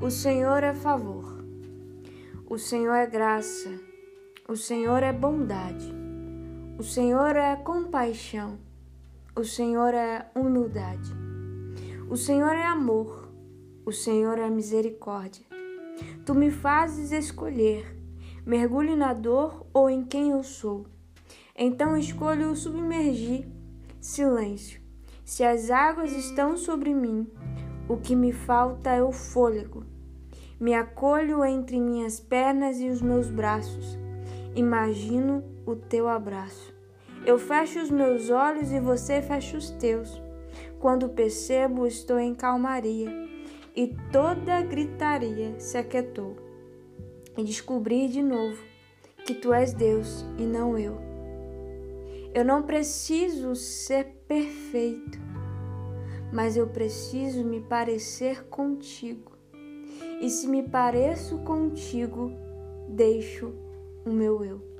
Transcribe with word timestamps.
O 0.00 0.12
Senhor 0.12 0.62
é 0.62 0.72
favor, 0.72 1.44
o 2.48 2.56
Senhor 2.56 2.94
é 2.94 3.04
graça, 3.04 3.68
o 4.48 4.54
Senhor 4.54 5.02
é 5.02 5.12
bondade, 5.12 5.92
o 6.78 6.84
Senhor 6.84 7.34
é 7.34 7.56
compaixão, 7.56 8.60
o 9.34 9.42
Senhor 9.42 9.92
é 9.92 10.30
humildade, 10.36 11.12
o 12.08 12.16
Senhor 12.16 12.52
é 12.52 12.62
amor, 12.62 13.28
o 13.84 13.90
Senhor 13.90 14.38
é 14.38 14.48
misericórdia. 14.48 15.44
Tu 16.24 16.32
me 16.32 16.52
fazes 16.52 17.10
escolher, 17.10 17.84
mergulhe 18.46 18.94
na 18.94 19.12
dor 19.12 19.66
ou 19.74 19.90
em 19.90 20.04
quem 20.04 20.30
eu 20.30 20.44
sou. 20.44 20.86
Então 21.56 21.96
escolho 21.96 22.54
submergir. 22.54 23.48
Silêncio. 24.00 24.80
Se 25.24 25.42
as 25.42 25.70
águas 25.70 26.12
estão 26.12 26.56
sobre 26.56 26.94
mim, 26.94 27.26
o 27.88 27.96
que 27.96 28.14
me 28.14 28.32
falta 28.32 28.90
é 28.90 29.02
o 29.02 29.10
fôlego. 29.10 29.84
Me 30.60 30.74
acolho 30.74 31.44
entre 31.44 31.80
minhas 31.80 32.20
pernas 32.20 32.80
e 32.80 32.88
os 32.88 33.00
meus 33.00 33.30
braços. 33.30 33.96
Imagino 34.54 35.42
o 35.64 35.74
teu 35.74 36.08
abraço. 36.08 36.74
Eu 37.24 37.38
fecho 37.38 37.80
os 37.80 37.90
meus 37.90 38.30
olhos 38.30 38.72
e 38.72 38.80
você 38.80 39.22
fecha 39.22 39.56
os 39.56 39.70
teus. 39.70 40.20
Quando 40.80 41.08
percebo, 41.08 41.86
estou 41.86 42.18
em 42.18 42.34
calmaria 42.34 43.10
e 43.74 43.94
toda 44.10 44.62
gritaria 44.62 45.58
se 45.58 45.78
aquietou. 45.78 46.36
E 47.36 47.44
descobri 47.44 48.08
de 48.08 48.22
novo 48.22 48.60
que 49.24 49.34
tu 49.34 49.52
és 49.52 49.72
Deus 49.72 50.24
e 50.38 50.42
não 50.42 50.76
eu. 50.76 50.98
Eu 52.34 52.44
não 52.44 52.62
preciso 52.62 53.54
ser 53.54 54.04
perfeito, 54.26 55.17
mas 56.32 56.56
eu 56.56 56.66
preciso 56.66 57.44
me 57.44 57.60
parecer 57.60 58.44
contigo. 58.44 59.32
E 60.20 60.28
se 60.28 60.46
me 60.46 60.62
pareço 60.62 61.38
contigo, 61.38 62.32
deixo 62.88 63.54
o 64.04 64.10
meu 64.10 64.44
eu. 64.44 64.77